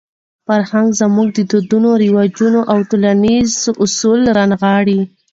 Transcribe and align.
فرهنګ 0.47 0.87
زموږ 1.01 1.27
دودونه، 1.51 1.89
رواجونه 2.03 2.59
او 2.71 2.79
ټولنیز 2.89 3.51
اصول 3.83 4.21
رانغاړي. 4.37 4.99